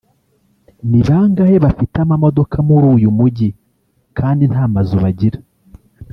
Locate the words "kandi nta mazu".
4.17-4.97